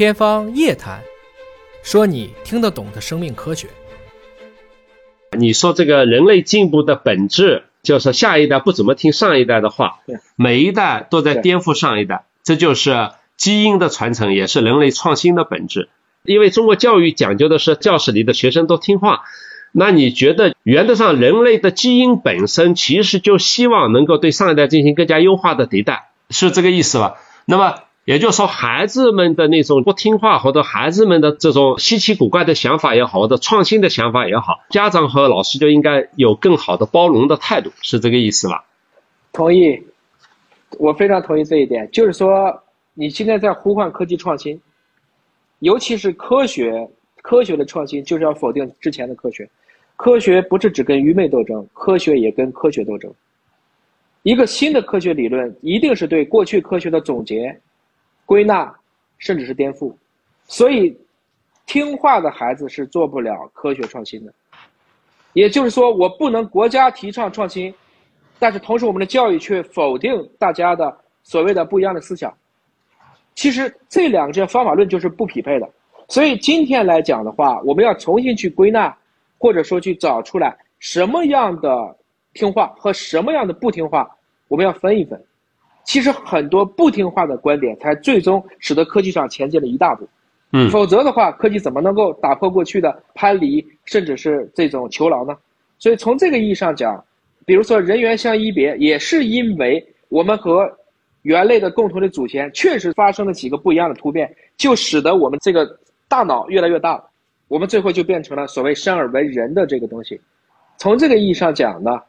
[0.00, 1.00] 天方夜谭，
[1.82, 3.68] 说你听得懂的生命科学。
[5.36, 9.98] 你说这个人类进步的本质，就是下一代不怎么听上一代的话，
[10.36, 15.90] 每一代都在颠覆上一代，这就是基因的传承，也是人类创新的本质。
[16.24, 19.24] 因为中国教育讲究的是教室里的学生都听话，
[19.70, 27.16] 那你觉得原则上人类的基因本身其实就希望能够对上一代进行更加优化的迭代，是这个意思吧？
[27.44, 27.74] 那么
[28.04, 38.64] 也就是说，孩子们的那种不听话，或者孩子们的这种稀奇古怪的想法也好，或者创新的想法也好，家长和老师就应该有更好的包容的态度，是这个意思吧？
[39.32, 39.82] 同意，
[40.78, 41.88] 我非常同意这一点。
[41.92, 42.62] 就是说，
[42.94, 44.60] 你现在在呼唤科技创新。
[45.60, 46.88] 尤其是科学，
[47.20, 49.46] 科学的创新就是要否定之前的科学。
[49.96, 53.12] 科学不是只跟愚昧斗争，科学也跟科学斗争。
[54.22, 57.60] 一个新的科学理论一定是对过去科学的总结、
[58.30, 58.72] 归纳，
[59.18, 59.92] 甚至是颠覆。
[60.46, 60.96] 所以，
[61.66, 64.32] 听话的孩子是做不了科学创新的。
[65.32, 67.74] 也就是说，我不能国家提倡创新，
[68.38, 72.32] 但是同时我们的教育却否定大家的所谓的不一样的思想。
[73.34, 75.68] 其实这两个这方法论就是不匹配的，
[76.06, 78.96] 所以今天来讲的话，我们要重新去归纳，
[79.38, 81.96] 或者说去找出来什么样的
[82.34, 84.08] 听话和什么样的不听话，
[84.46, 85.20] 我们要分一分。
[85.84, 90.08] 其实很多不听话的观点，才最终使得科技上前进了一大步。
[90.52, 95.36] 嗯，否则的话，科技怎么能够打破过去的藩篱，甚至是这种囚牢呢？
[95.78, 97.04] 所以从这个意义上讲，
[97.44, 100.70] 比如说人猿相依别，也是因为我们和。
[101.24, 105.68] 猿类的共同的祖先确实发生了几个不一样的突变，就使得我们这个
[106.08, 107.04] 大脑越来越大了，
[107.48, 110.18] 我们最后就变成了所谓生而为人的这个东西。
[110.78, 112.00] 从这个意义上讲呢，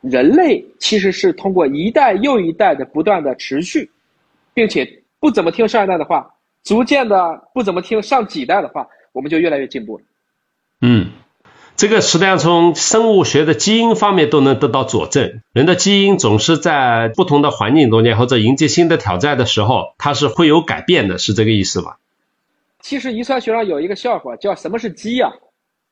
[0.00, 3.90] 人类其实是通过一代又一代的不断的持续，
[4.54, 10.04] 并且不怎么听上一代的话，逐渐的不怎么听上几代的话，我们就越来越进步了。
[10.80, 11.10] 嗯。
[11.78, 15.42] 这个实际上从生物学的基因方面都能得到佐证。
[15.52, 21.98] 人的基因总是在不同的环境中间或者迎接新的挑战的时候，它是会有改变的，是这个意思吧？
[22.80, 25.30] 其实遗传学上有一个笑话，叫什么是鸡呀？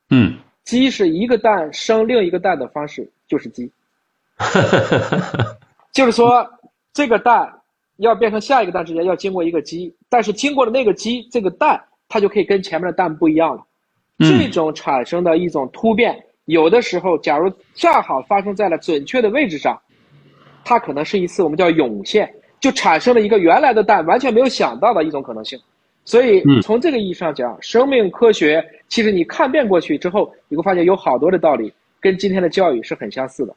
[0.09, 3.70] 嗯，鸡是一个蛋生另一个蛋的方式，就是鸡。
[5.93, 6.47] 就是说，
[6.93, 7.53] 这个蛋
[7.99, 13.62] 要变成下一个蛋之前要经过一个鸡，但是经过了那个鸡，这个蛋它就可以跟前面的蛋不一样了。
[14.19, 19.81] 这种产生的一种突变，有的时候，假如恰好发生在了准确的位置上，
[20.65, 25.59] 它可能是一次我们叫涌现，就产生了一个原来的蛋完全没有想到的一种可能性。
[26.05, 33.56] 所以，从这个意义上讲，生命科学其实你看遍过去之后，你会发现有好多的道理跟今天的教育是很相似的。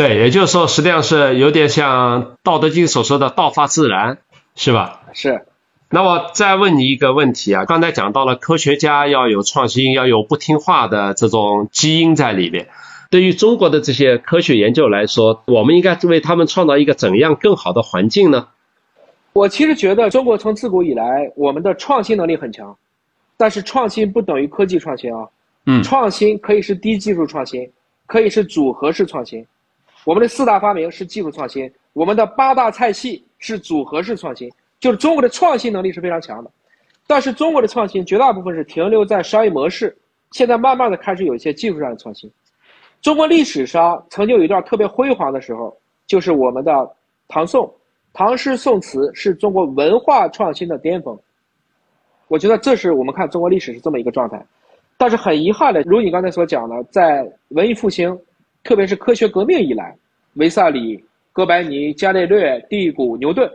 [0.00, 4.16] 对，也就是说，实际上是有点像《道德经》所说的“道法自然”，
[4.56, 5.02] 是吧？
[5.12, 5.44] 是。
[5.90, 12.68] 那我再问你一个问题啊，刚才讲到了科学家要有创新，要有不听话的这种基因在里面。
[13.10, 18.48] 对于中国的这些科学研究来说，我们应该为他们创造一个怎样更好的环境呢？
[19.34, 22.74] 我其实觉得中国从自古以来，我们的创新能力很强，
[23.36, 25.28] 但是创新不等于科技创新啊。
[25.66, 27.70] 嗯，创新可以是低技术创新，
[28.06, 29.44] 可以是组合式创新。
[30.04, 34.50] 我们的四大发明是技术创新，我们的八大菜系是组合式创新。
[34.78, 36.50] 就是中国的创新能力是非常强的，
[37.06, 39.94] 但是中国的创新绝大部分是停留在商业模式，
[40.30, 42.30] 现在慢慢的开始有一些技术上的创新。
[43.02, 46.72] 中国历史上曾经有一段特别辉煌的时候，就是我们的
[47.28, 47.70] 唐宋，
[48.14, 51.18] 唐诗宋词是中国文化创新的巅峰。
[52.28, 54.42] 我觉得这是我们看中国历史是这么一个状态，
[54.96, 58.18] 但是很遗憾的，如你刚才所讲的，在文艺复兴，
[58.62, 59.96] 特别是科学革命以来，
[60.34, 63.50] 维萨里、哥白尼、伽利略、第谷、牛顿。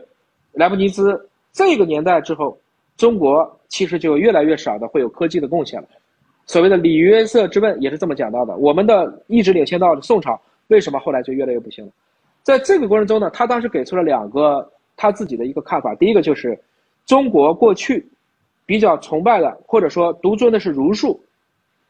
[0.54, 2.58] 莱布尼兹这个年代之后，
[2.98, 5.88] 中国其实就越来越少的会有科技的贡献了。
[6.46, 8.56] 所谓的里约瑟之问也是这么讲到的。
[8.58, 11.92] 我们的一直领先到宋朝，为什么后来就越来越不行了？
[12.44, 15.96] 在这个过程中呢，他当时给出了两个他自己的一个看法。
[15.96, 16.58] 第一个就是，
[17.06, 18.08] 中国过去
[18.66, 21.20] 比较崇拜的或者说独尊的是儒术，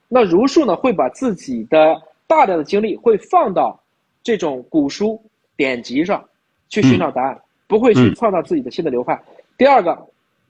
[0.07, 3.81] 那儒术呢会把自己的大量的精力会放到
[4.24, 5.22] 这种古书
[5.56, 6.24] 典籍上
[6.69, 7.39] 去寻找答案。
[7.68, 9.19] 不会去创造自己的新的流派。
[9.57, 9.98] 第二个，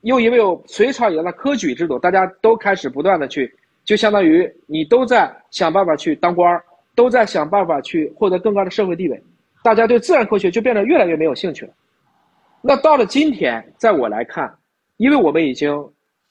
[0.02, 3.50] 又因为有隋朝以来的科举制度，大家都开始不断的去，
[3.86, 6.62] 就相当于你都在想办法去当官儿，
[6.94, 9.24] 都在想办法去获得更高的社会地位，
[9.64, 11.72] 大家对自然科学就变得越来越没有兴趣了。
[12.62, 14.54] 那到了今天，在我来看，
[14.98, 15.74] 因为我们已经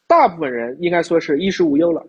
[0.06, 2.06] 大部分人应该说是衣食无忧了，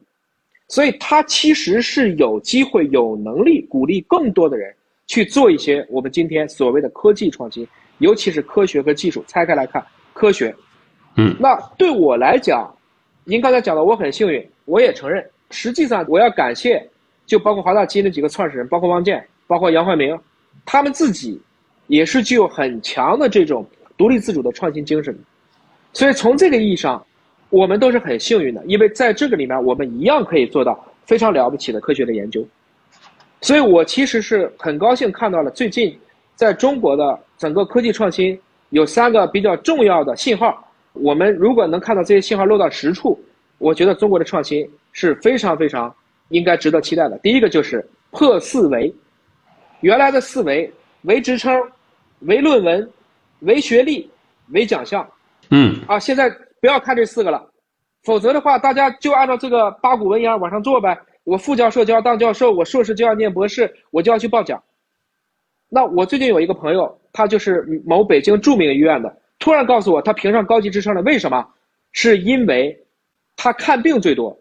[0.68, 4.74] 所以他其实是有机会、有能力鼓励更多的人
[5.08, 7.68] 去做一些我们今天所谓的科技创新。
[8.00, 9.82] 尤其是科学和技术拆开来看，
[10.12, 10.54] 科学
[11.16, 12.70] 嗯，那对我来讲，
[13.24, 15.26] 您刚才讲的我很幸运，我也承认。
[15.50, 16.86] 实际上，我要感谢，
[17.26, 20.20] 就包括华大基因的几个创始人，包括汪建，包括杨焕明，
[20.66, 21.42] 他们自己
[21.88, 23.66] 也是具有很强的这种
[23.96, 25.18] 独立自主的创新精神。
[25.94, 27.02] 所以从这个意义上，
[27.50, 32.46] 我们都是很幸运的，因为在这个里面，我们一样可以做到非常了不起的科学的研究。
[33.42, 35.96] 所以我其实是很高兴看到了最近
[36.36, 38.40] 在中国的整个科技创新
[38.70, 40.62] 有三个比较重要的信号。
[40.94, 43.20] 我们如果能看到这些信号落到实处，
[43.58, 45.94] 我觉得中国的创新是非常非常
[46.30, 47.18] 应该值得期待的。
[47.20, 48.94] 第一个就是破四维，
[49.82, 50.72] 原来的四维：
[51.04, 51.54] 为职称、
[52.22, 52.90] 为论文、
[53.42, 54.10] 为学历、
[54.52, 55.08] 为奖项。
[55.52, 56.34] 嗯，啊，现在
[56.66, 57.48] 不要看这四个了，
[58.02, 60.98] 否则的话，大家就按照这个八股文一样往上做呗。
[61.24, 64.60] 我副教授就要当教授，我硕士就要念博士，我就要去报奖。
[65.70, 69.16] 那我最近有一个朋友，他就是某北京著名医院的。
[69.38, 71.48] 突然告诉我，他评上高级职称了，为什么？
[71.92, 72.76] 是因为
[73.36, 74.36] 他看病最多，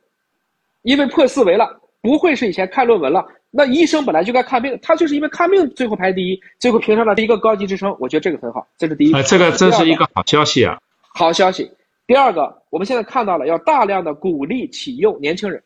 [0.80, 3.22] 因为破四维了，不会是以前看论文了。
[3.50, 7.94] 那医生本来就该看病，他就是因为看病最后排第一，最后评上了第一个高级职称。
[8.00, 9.12] 我觉得这个很好，这是第一。
[9.12, 10.78] 啊，这个真是一个好消息啊！
[11.14, 11.70] 好消息。
[12.06, 15.62] 第二个，我们现在看到了，要大量的鼓励启用年轻人，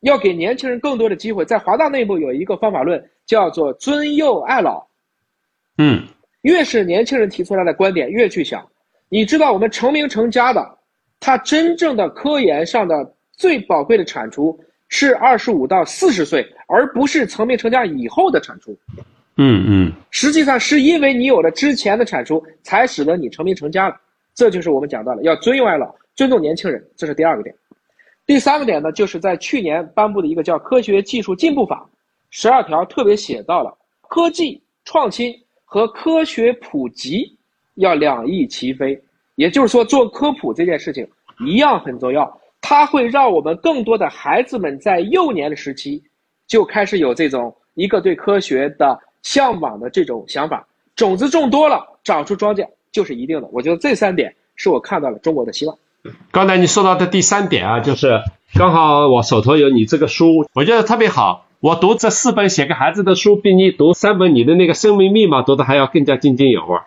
[0.00, 1.44] 要给年轻人更多的机会。
[1.44, 4.84] 在华大内部有一个方法论，叫做尊幼爱老。
[5.78, 6.06] 嗯。
[6.42, 8.64] 越是年轻人提出来的观点，越去想。
[9.08, 10.78] 你知道，我们成名成家的，
[11.20, 14.58] 他真正的科研上的最宝贵的产出
[14.88, 18.76] 是二十五到四十岁，而不是成名成家以后的产出。
[19.36, 19.92] 嗯嗯。
[20.10, 23.96] 实际上是因为你有了之前的产出，才使得你成名成家的。
[24.38, 27.52] 这就是我们讲到了要尊幼爱老，尊重年轻人，这是第二个点。
[28.24, 31.84] 第三个点呢，就是在去年颁布的一个叫《科学技术进步法》，
[32.30, 35.34] 十二条特别写到了科技创新。
[35.70, 37.36] 和科学普及
[37.74, 38.98] 要两翼齐飞，
[39.34, 41.06] 也就是说，做科普这件事情
[41.40, 42.40] 一样很重要。
[42.62, 46.02] 它会让我们更多的孩子们在幼年的时期
[46.46, 50.66] 就开始有这种一个对科学的向往的这种想法。
[50.96, 52.66] 种子种多了，长出庄稼
[52.98, 53.48] 就是一定的。
[53.52, 55.78] 我觉得这三点是我看到了中国的希望。
[56.32, 58.22] 刚才你说到的第三点啊，就是
[58.56, 61.46] 刚好我手头有你这个书，我觉得特别好。
[61.60, 66.78] 我读这四本写给孩子的书，比你读三本你的那个生命密码读的还要更加津津有味。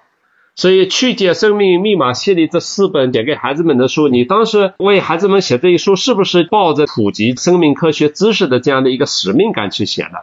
[0.53, 10.19] 所以曲解生命密码系列这四本写给孩子们的书，你当时为孩子们写这一书，是不是抱着普及生命科学知识的这样的一个使命感去写的？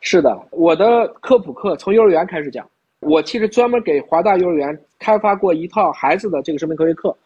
[0.00, 2.66] 是的，我的科普课从幼儿园开始讲。
[3.00, 7.16] 我其实专门给华大幼儿园开发过一套孩子的这个生命科学课。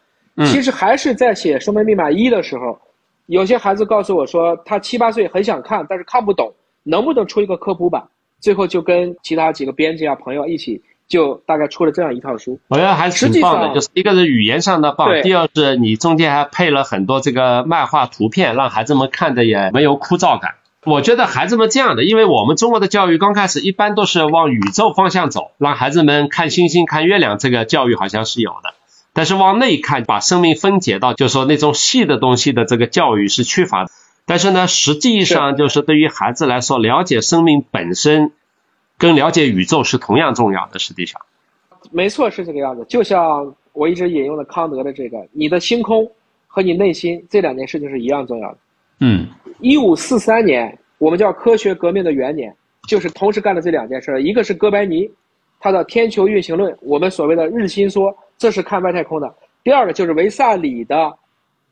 [0.46, 2.78] 其实还是在写生命密码一的时候。
[3.26, 6.52] 有些孩子告诉我说，他七八岁很想看，但是看不懂，
[6.82, 8.02] 能不能出一个科普版？
[8.40, 12.58] 最后就跟其他几个编辑啊朋友一起，就大概出了这样一套书。
[12.67, 20.55] 我觉得还是挺棒的，就是一个是语言上的棒，第二是你中间还配了很多这个漫画图片，让孩子们看着也没有枯燥感。
[20.86, 28.74] 我觉得孩子们这样的，因为我们中国的教育刚开始一般都是往宇宙方向走，让孩子们看星星、看月亮，这个教育好像是有的。
[29.12, 33.90] 但是往内看，把生命分解到，就是说那种细的东西的这个教育是缺乏的。
[34.24, 38.32] 但是呢，实际上就是对于孩子来说，了解生命本身，
[38.96, 40.78] 跟了解宇宙是同样重要的。
[40.78, 41.20] 实际上，
[41.90, 42.86] 没错，是这个样子。
[42.88, 46.10] 就像我一直引用的康德的这个，你的星空
[46.46, 48.58] 和你内心这两件事情是一样重要的。
[49.00, 49.28] 嗯，
[49.61, 52.55] 一五四三年，我们叫科学革命的元年，
[52.88, 54.23] 就是同时干了这两件事。
[54.23, 55.11] 一个是哥白尼，
[55.59, 58.17] 他的天球运行论，我们所谓的日心说。
[58.38, 59.35] 这是看外太空的。
[59.62, 61.12] 第二个就是维萨里的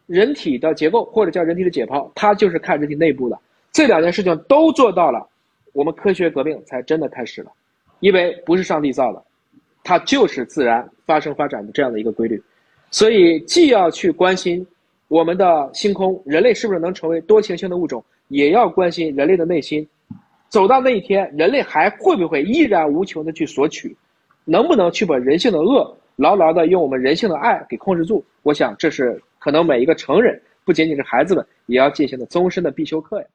[0.06, 3.38] 人体的结构，或者叫人体的解剖，它就是看人体内部的。
[3.72, 5.26] 这两件事情都做到了，
[5.72, 7.50] 我们科学革命才真的开始了。
[8.00, 9.24] 因为不是上帝造的，
[9.82, 12.38] 它就是自然发生发展的这样的一个规律。
[12.90, 14.66] 所以既要去关心
[15.08, 19.86] 我们的星空，人类是不是能成为多行星的物种，也要关心人类的内心。
[20.50, 23.96] 走到那一天，人类还会不会依然无穷的去索取？
[24.44, 25.96] 能不能去把人性的恶？
[26.16, 33.26] 牢牢的用我们人性的爱给控制住，我想这是可能每一个成人，不仅仅是孩子们，也要进行的终身的必修课呀。